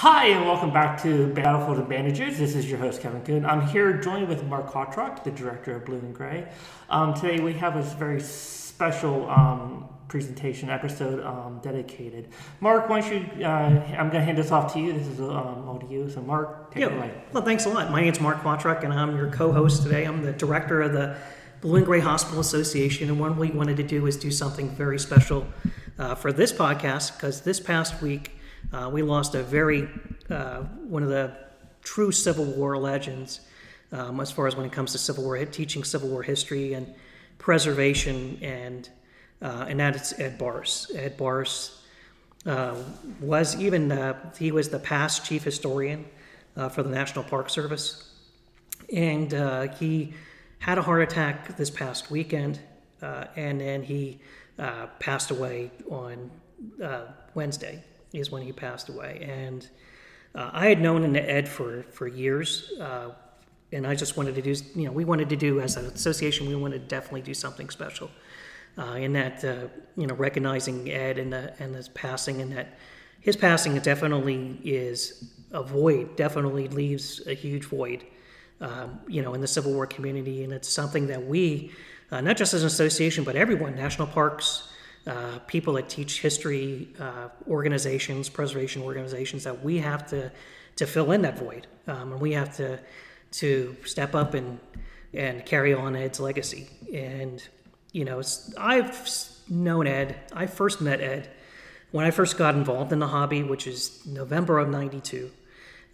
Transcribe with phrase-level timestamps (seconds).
[0.00, 2.38] Hi, and welcome back to Battlefield and Bandages.
[2.38, 3.44] This is your host, Kevin Kuhn.
[3.44, 6.46] I'm here joined with Mark Kotrock, the director of Blue and Gray.
[6.88, 12.28] Um, today we have a very special um, presentation episode um, dedicated.
[12.60, 14.92] Mark, why don't you, uh, I'm going to hand this off to you.
[14.92, 16.08] This is um, all to you.
[16.08, 16.90] So, Mark, take yeah.
[16.90, 17.10] it away.
[17.32, 17.90] Well, thanks a lot.
[17.90, 20.04] My name's Mark Kotrock, and I'm your co host today.
[20.04, 21.16] I'm the director of the
[21.60, 25.00] Blue and Gray Hospital Association, and what we wanted to do is do something very
[25.00, 25.44] special
[25.98, 28.37] uh, for this podcast because this past week,
[28.72, 29.88] uh, we lost a very
[30.30, 31.36] uh, one of the
[31.82, 33.40] true Civil War legends
[33.92, 36.92] um, as far as when it comes to Civil War teaching Civil War history and
[37.38, 38.88] preservation and
[39.40, 40.94] uh, and that is Ed Bearss.
[40.94, 41.78] Ed Bearss
[42.44, 42.74] uh,
[43.20, 46.04] was even uh, he was the past chief historian
[46.56, 48.12] uh, for the National Park Service,
[48.92, 49.32] and
[49.78, 50.12] he
[50.58, 52.58] had a heart attack this past weekend,
[53.00, 54.18] and then he
[54.98, 56.30] passed away on
[57.34, 57.82] Wednesday
[58.12, 59.26] is when he passed away.
[59.28, 59.68] And
[60.34, 63.10] uh, I had known Ed for, for years, uh,
[63.72, 66.48] and I just wanted to do, you know, we wanted to do, as an association,
[66.48, 68.10] we wanted to definitely do something special.
[68.78, 69.66] Uh, in that, uh,
[69.96, 72.78] you know, recognizing Ed and, the, and his passing, and that
[73.20, 78.04] his passing definitely is a void, definitely leaves a huge void,
[78.60, 80.44] um, you know, in the Civil War community.
[80.44, 81.72] And it's something that we,
[82.12, 84.67] uh, not just as an association, but everyone, national parks,
[85.08, 90.30] uh, people that teach history uh, organizations, preservation organizations, that we have to
[90.76, 92.78] to fill in that void, um, and we have to
[93.30, 94.60] to step up and
[95.14, 96.68] and carry on Ed's legacy.
[96.92, 97.42] And
[97.92, 98.20] you know,
[98.58, 99.08] I've
[99.48, 100.20] known Ed.
[100.32, 101.30] I first met Ed
[101.90, 105.30] when I first got involved in the hobby, which is November of '92.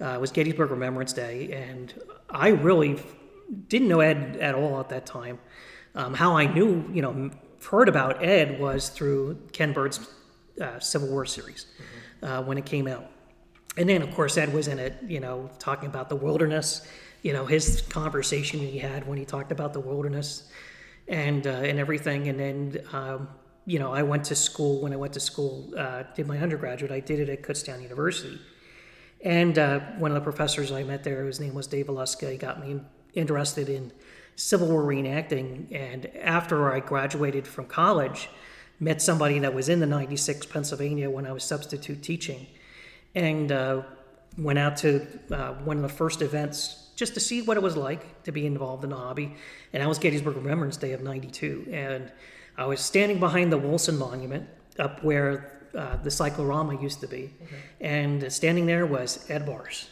[0.01, 1.95] Uh, was Gettysburg Remembrance Day, and
[2.29, 3.01] I really
[3.69, 5.39] didn't know Ed at all at that time.
[5.95, 7.31] Um, how I knew, you know,
[7.67, 10.07] heard about Ed was through Ken Burns'
[10.61, 12.27] uh, Civil War series mm-hmm.
[12.27, 13.11] uh, when it came out.
[13.77, 16.87] And then, of course, Ed was in it, you know, talking about the wilderness,
[17.23, 20.49] you know, his conversation he had when he talked about the wilderness
[21.09, 22.29] and, uh, and everything.
[22.29, 23.29] And then, um,
[23.67, 26.93] you know, I went to school, when I went to school, uh, did my undergraduate,
[26.93, 28.41] I did it at Kutztown University.
[29.23, 32.37] And uh, one of the professors I met there, his name was Dave Valeska, he
[32.37, 32.81] got me
[33.15, 33.91] interested in
[34.37, 35.75] Civil War reenacting.
[35.75, 38.29] And after I graduated from college,
[38.81, 42.47] met somebody that was in the 96 Pennsylvania when I was substitute teaching
[43.15, 43.83] and uh,
[44.37, 47.77] went out to uh, one of the first events just to see what it was
[47.77, 49.35] like to be involved in the hobby.
[49.73, 51.69] And that was Gettysburg Remembrance Day of 92.
[51.71, 52.13] And
[52.57, 57.33] I was standing behind the Wilson Monument up where uh, the cyclorama used to be.
[57.43, 57.57] Okay.
[57.81, 59.87] And standing there was Ed Bearss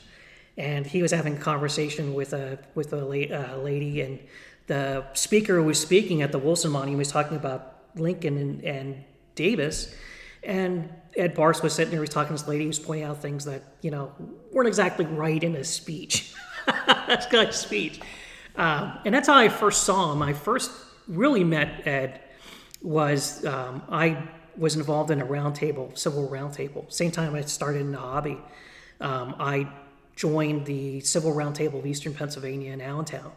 [0.57, 4.19] and he was having a conversation with a with a la- uh, lady, and
[4.67, 9.05] the speaker was speaking at the Wilson Monument was talking about Lincoln and, and
[9.35, 9.95] Davis,
[10.43, 13.05] and Ed Bearss was sitting there, he was talking to this lady, he was pointing
[13.05, 14.13] out things that you know
[14.53, 16.35] weren't exactly right in his speech.
[16.87, 18.01] that's guy's speech,
[18.57, 20.23] um, and that's how I first saw him.
[20.23, 20.71] I first
[21.09, 22.21] really met Ed
[22.83, 26.93] was um, I was involved in a roundtable, civil roundtable.
[26.93, 28.39] Same time I started in the hobby.
[29.01, 29.69] Um, I
[30.17, 33.33] joined the Civil Roundtable of Eastern Pennsylvania in Allentown.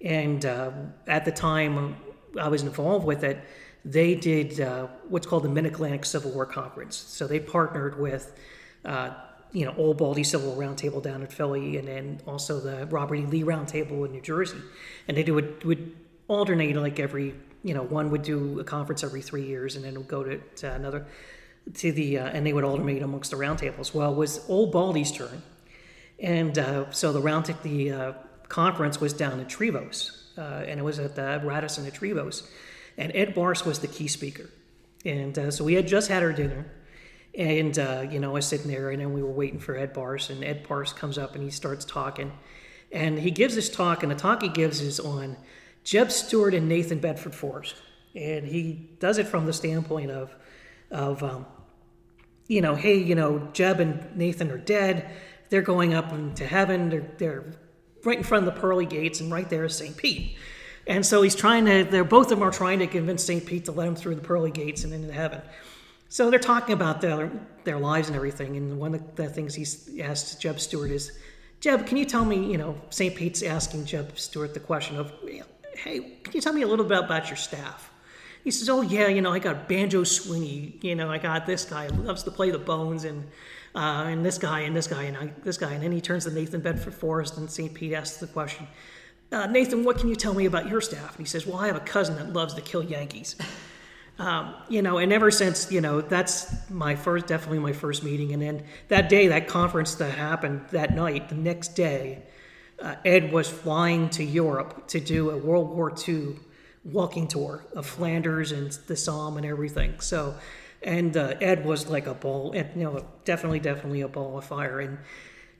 [0.00, 0.70] And uh,
[1.06, 1.96] at the time
[2.38, 3.38] I was involved with it,
[3.84, 6.96] they did uh, what's called the Mid Atlantic Civil War Conference.
[6.96, 8.36] So they partnered with,
[8.84, 9.10] uh,
[9.52, 13.26] you know, Old Baldy Civil Roundtable down in Philly, and then also the Robert E.
[13.26, 14.58] Lee Roundtable in New Jersey.
[15.06, 15.96] And they would, would
[16.26, 19.94] alternate like every, you know, one would do a conference every three years, and then
[19.94, 21.06] would go to, to another,
[21.74, 23.94] to the, uh, and they would alternate amongst the roundtables.
[23.94, 25.42] Well, it was Old Baldy's turn
[26.20, 28.12] and uh, so the round the uh,
[28.48, 32.48] conference was down in Trevose, uh, and it was at the Radisson at Trevose,
[32.96, 34.50] and Ed Bearss was the key speaker.
[35.04, 36.66] And uh, so we had just had our dinner,
[37.36, 39.94] and uh, you know I was sitting there, and then we were waiting for Ed
[39.94, 42.32] Bearss, and Ed Bearss comes up and he starts talking,
[42.90, 45.36] and he gives this talk, and the talk he gives is on
[45.84, 47.76] Jeb Stuart and Nathan Bedford Forrest,
[48.14, 50.34] and he does it from the standpoint of,
[50.90, 51.46] of um,
[52.48, 55.08] you know, hey, you know, Jeb and Nathan are dead
[55.50, 56.88] they're going up into heaven.
[56.90, 57.44] They're, they're
[58.04, 59.96] right in front of the pearly gates, and right there is St.
[59.96, 60.36] Pete.
[60.86, 63.44] And so he's trying to, they're both of them are trying to convince St.
[63.44, 65.42] Pete to let him through the pearly gates and into heaven.
[66.08, 67.30] So they're talking about their,
[67.64, 68.56] their lives and everything.
[68.56, 71.12] And one of the things he asked Jeb Stuart is,
[71.60, 73.14] Jeb, can you tell me, you know, St.
[73.14, 75.12] Pete's asking Jeb Stuart the question of,
[75.74, 77.92] hey, can you tell me a little bit about your staff?
[78.42, 80.78] He says, oh, yeah, you know, I got Banjo Sweeney.
[80.80, 83.04] You know, I got this guy who loves to play the bones.
[83.04, 83.28] And
[83.74, 85.72] uh, and this guy and this guy and this guy.
[85.72, 87.72] And then he turns to Nathan Bedford Forrest and St.
[87.72, 88.66] Pete asks the question,
[89.30, 91.16] uh, Nathan, what can you tell me about your staff?
[91.16, 93.36] And he says, Well, I have a cousin that loves to kill Yankees.
[94.18, 98.32] um, you know, and ever since, you know, that's my first, definitely my first meeting.
[98.32, 102.22] And then that day, that conference that happened that night, the next day,
[102.80, 106.36] uh, Ed was flying to Europe to do a World War II
[106.84, 110.00] walking tour of Flanders and the Somme and everything.
[110.00, 110.36] So,
[110.82, 114.80] and uh, Ed was like a ball, you know, definitely, definitely a ball of fire.
[114.80, 114.98] And,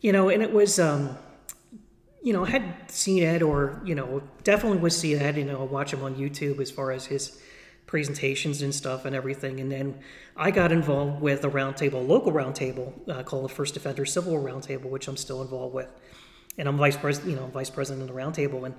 [0.00, 1.16] you know, and it was, um,
[2.22, 5.64] you know, I had seen Ed or, you know, definitely was see Ed, you know,
[5.64, 7.40] watch him on YouTube as far as his
[7.86, 9.60] presentations and stuff and everything.
[9.60, 9.98] And then
[10.36, 14.84] I got involved with a roundtable, local roundtable uh, called the First Defender Civil Roundtable,
[14.84, 15.88] which I'm still involved with.
[16.58, 18.66] And I'm vice president, you know, vice president of the roundtable.
[18.66, 18.74] And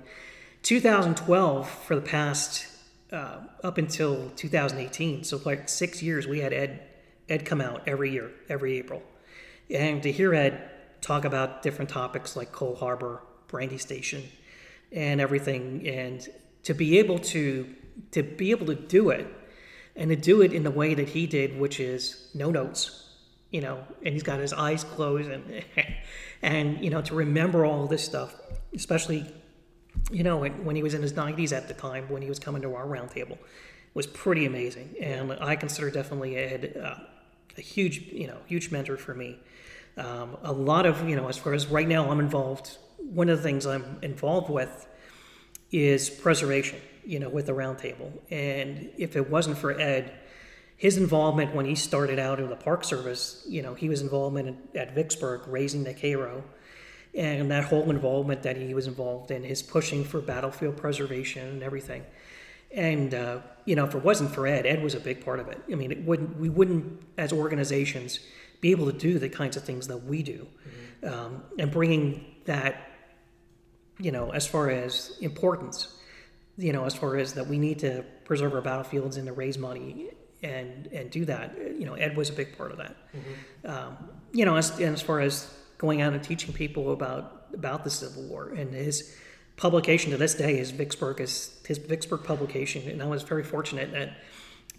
[0.62, 2.66] 2012, for the past
[3.12, 6.80] uh, up until 2018, so like six years, we had Ed
[7.28, 9.02] Ed come out every year, every April,
[9.70, 10.70] and to hear Ed
[11.00, 14.22] talk about different topics like Cold Harbor, Brandy Station,
[14.92, 16.28] and everything, and
[16.64, 17.74] to be able to
[18.12, 19.26] to be able to do it
[19.96, 23.08] and to do it in the way that he did, which is no notes,
[23.50, 25.64] you know, and he's got his eyes closed and
[26.42, 28.34] and you know to remember all this stuff,
[28.74, 29.32] especially
[30.10, 32.38] you know when, when he was in his 90s at the time when he was
[32.38, 33.38] coming to our roundtable,
[33.94, 36.94] was pretty amazing, and I consider definitely Ed uh,
[37.56, 39.38] a huge you know huge mentor for me.
[39.96, 42.78] Um, a lot of you know as far as right now I'm involved.
[42.98, 44.86] One of the things I'm involved with
[45.72, 48.12] is preservation you know, with the roundtable.
[48.30, 50.12] And if it wasn't for Ed,
[50.76, 54.56] his involvement when he started out in the Park Service, you know, he was involvement
[54.74, 56.44] at Vicksburg raising the Cairo,
[57.14, 61.62] and that whole involvement that he was involved in, his pushing for battlefield preservation and
[61.62, 62.04] everything.
[62.72, 65.48] And uh, you know, if it wasn't for Ed, Ed was a big part of
[65.48, 65.60] it.
[65.70, 68.20] I mean, it wouldn't we wouldn't as organizations
[68.60, 70.46] be able to do the kinds of things that we do,
[71.02, 71.14] mm-hmm.
[71.14, 72.90] um, and bringing that,
[73.98, 75.96] you know, as far as importance
[76.60, 79.58] you know, as far as that we need to preserve our battlefields and to raise
[79.58, 80.10] money
[80.42, 81.56] and and do that.
[81.78, 82.96] You know, Ed was a big part of that.
[83.14, 83.70] Mm-hmm.
[83.70, 83.96] Um,
[84.32, 87.90] you know, as, and as far as going out and teaching people about about the
[87.90, 89.16] Civil War and his
[89.56, 93.90] publication to this day is Vicksburg is his Vicksburg publication, and I was very fortunate
[93.92, 94.10] that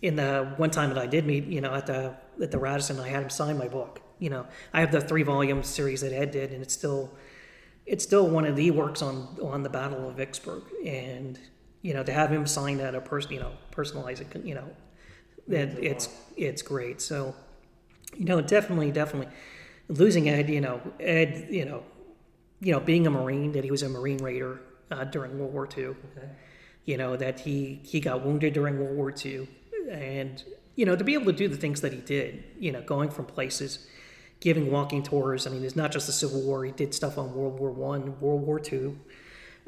[0.04, 3.00] in the one time that I did meet, you know, at the at the Radisson,
[3.00, 4.00] I had him sign my book.
[4.20, 7.12] You know, I have the three volume series that Ed did, and it's still
[7.88, 11.40] it's still one of the works on on the Battle of Vicksburg, and
[11.82, 14.70] you know, to have him sign that a person, you know, personalize it, you know,
[15.48, 17.02] that it's it's great.
[17.02, 17.34] So,
[18.16, 19.34] you know, definitely, definitely
[19.92, 21.84] losing Ed, you know, Ed, you know,
[22.60, 24.62] you know, being a Marine, that he was a Marine Raider
[24.92, 25.86] uh, during World War II.
[25.86, 26.30] Okay.
[26.86, 29.48] You know that he he got wounded during World War II,
[29.92, 30.44] and
[30.76, 33.12] you know to be able to do the things that he did, you know, going
[33.12, 33.88] from places,
[34.40, 35.46] giving walking tours.
[35.46, 36.66] I mean, it's not just the Civil War.
[36.66, 38.98] He did stuff on World War One, World War Two.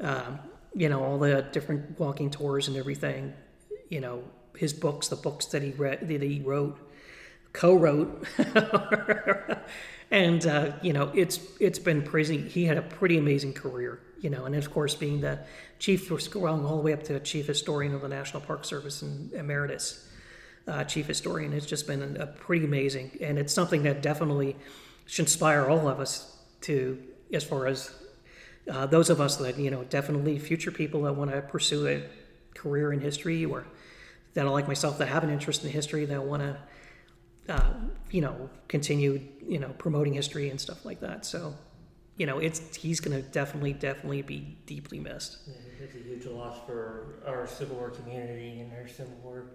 [0.00, 0.40] Um,
[0.74, 3.32] you know all the different walking tours and everything
[3.88, 4.22] you know
[4.56, 6.78] his books the books that he read that he wrote
[7.54, 8.26] co-wrote.
[10.10, 14.30] And uh, you know it's it's been crazy he had a pretty amazing career you
[14.30, 15.40] know and of course being the
[15.80, 19.32] chief well, all the way up to chief historian of the national park service and
[19.32, 20.08] emeritus
[20.68, 24.54] uh, chief historian it's just been a pretty amazing and it's something that definitely
[25.06, 26.96] should inspire all of us to
[27.32, 27.92] as far as
[28.70, 32.02] uh, those of us that you know definitely future people that want to pursue a
[32.54, 33.66] career in history or
[34.34, 36.56] that are like myself that have an interest in history that want to
[37.48, 37.72] uh,
[38.10, 41.54] you know continue you know promoting history and stuff like that so
[42.16, 46.26] you know it's he's going to definitely definitely be deeply missed yeah, it's a huge
[46.26, 49.46] loss for our civil war community and our civil war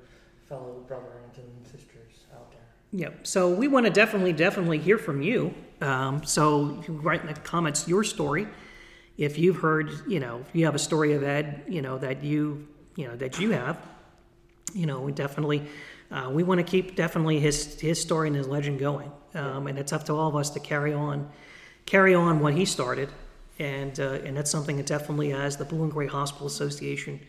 [0.47, 2.59] fellow brothers and sisters out there
[2.91, 3.27] Yep.
[3.27, 5.53] So we want to definitely, definitely hear from you.
[5.79, 8.47] Um, so you write in the comments your story
[9.17, 12.23] if you've heard, you know, if you have a story of Ed, you know, that
[12.23, 13.77] you, you know, that you have,
[14.73, 15.67] you know, we definitely,
[16.11, 19.77] uh, we want to keep definitely his his story and his legend going, um, and
[19.77, 21.29] it's up to all of us to carry on,
[21.85, 23.09] carry on what he started,
[23.59, 27.19] and uh, and that's something that definitely, as the Blue and Gray Hospital Association,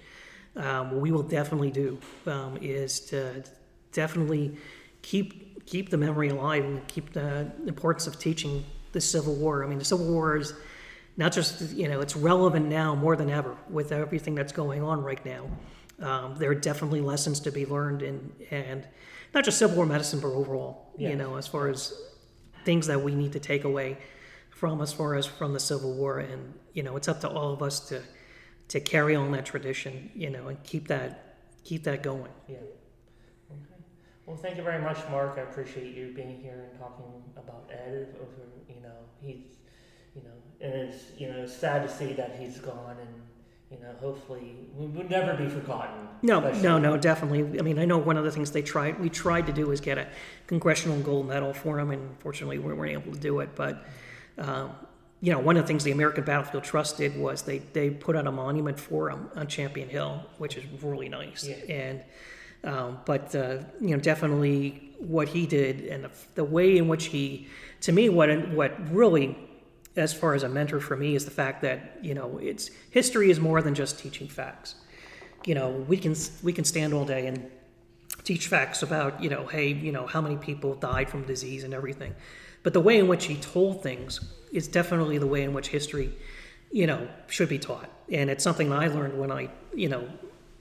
[0.56, 3.44] um, we will definitely do um, is to
[3.92, 4.56] definitely
[5.02, 9.62] keep keep the memory alive and keep the importance of teaching the Civil War.
[9.62, 10.54] I mean, the Civil War is
[11.18, 15.02] not just you know it's relevant now more than ever with everything that's going on
[15.02, 15.50] right now.
[16.00, 18.86] Um, there are definitely lessons to be learned in and
[19.34, 21.94] not just Civil War medicine, but overall, you know, as far as
[22.64, 23.98] things that we need to take away
[24.60, 27.52] from as far as from the Civil War, and you know, it's up to all
[27.52, 28.02] of us to
[28.68, 32.30] to carry on that tradition, you know, and keep that keep that going.
[32.46, 32.56] Yeah.
[32.56, 33.82] Okay.
[34.26, 35.36] Well, thank you very much, Mark.
[35.38, 38.16] I appreciate you being here and talking about Ed.
[38.20, 39.46] Over, you know, he's
[40.14, 43.14] you know, and it's you know sad to see that he's gone, and
[43.70, 46.08] you know, hopefully we will never be forgotten.
[46.22, 47.58] No, especially- no, no, definitely.
[47.58, 49.80] I mean, I know one of the things they tried, we tried to do was
[49.80, 50.08] get a
[50.48, 53.50] congressional gold medal for him, and unfortunately, we weren't able to do it.
[53.54, 53.84] But,
[54.38, 54.72] um,
[55.20, 58.16] you know, one of the things the American Battlefield Trust did was they, they put
[58.16, 61.46] out a monument for him on Champion Hill, which is really nice.
[61.46, 61.54] Yeah.
[61.68, 62.02] And,
[62.64, 67.06] um, but, uh, you know, definitely what he did and the, the way in which
[67.06, 67.46] he,
[67.82, 69.36] to me, what, what really
[70.00, 73.30] as far as a mentor for me is the fact that you know it's history
[73.30, 74.74] is more than just teaching facts.
[75.44, 77.50] You know we can we can stand all day and
[78.24, 81.74] teach facts about you know hey you know how many people died from disease and
[81.74, 82.14] everything.
[82.62, 84.20] But the way in which he told things
[84.52, 86.12] is definitely the way in which history
[86.72, 87.88] you know should be taught.
[88.10, 90.08] And it's something i learned when i you know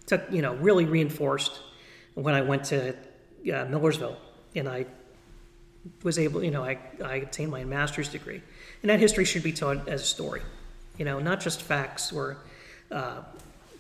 [0.06, 1.60] took you know really reinforced
[2.16, 2.90] when i went to
[3.54, 4.18] uh, millersville
[4.56, 4.86] and i
[6.04, 8.42] was able, you know, I, I obtained my master's degree.
[8.82, 10.42] And that history should be taught as a story,
[10.98, 12.38] you know, not just facts or,
[12.92, 13.22] uh,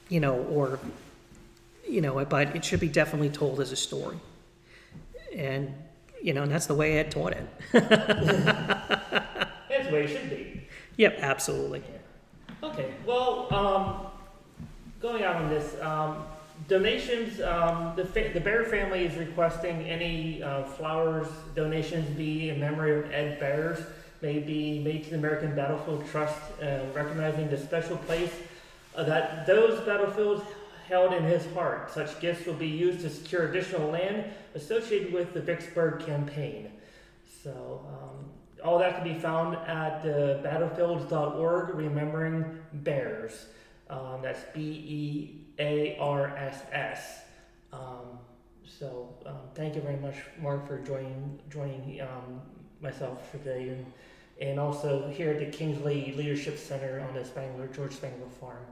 [0.09, 0.79] you know, or,
[1.87, 4.17] you know, but it should be definitely told as a story.
[5.35, 5.73] And,
[6.21, 7.47] you know, and that's the way Ed taught it.
[7.71, 7.87] That's
[9.87, 10.67] the way it should be.
[10.97, 11.81] Yep, absolutely.
[12.61, 14.07] Okay, well, um,
[14.99, 16.25] going out on this, um,
[16.67, 22.59] donations, um, the, fa- the Bear family is requesting any uh, flowers donations be in
[22.59, 23.85] memory of Ed Bearss
[24.21, 28.31] may be made to the American Battlefield Trust, uh, recognizing the special place
[28.95, 30.43] uh, that those battlefields
[30.87, 31.91] held in his heart.
[31.91, 36.71] Such gifts will be used to secure additional land associated with the Vicksburg campaign.
[37.43, 38.25] So, um,
[38.63, 43.45] all that can be found at uh, battlefields.org, remembering Bearss.
[43.89, 47.21] Um, that's B E A R S S.
[47.71, 48.19] Um,
[48.65, 52.41] so, um, thank you very much, Mark, for joining joining um,
[52.81, 53.85] myself today, and,
[54.41, 58.65] and also here at the Kingsley Leadership Center on the Spangler George Spangler Farm.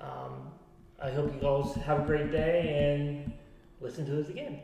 [0.00, 0.50] Um,
[1.02, 3.32] I hope you guys have a great day and
[3.80, 4.54] listen to us again.